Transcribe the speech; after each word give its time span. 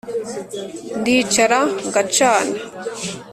Ndicara 0.99 1.59
ngacana 1.87 2.57